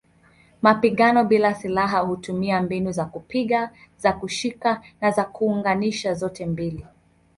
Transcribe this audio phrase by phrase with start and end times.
[0.61, 6.85] Mapigano bila silaha hutumia mbinu za kupiga, za kushika na za kuunganisha zote mbili.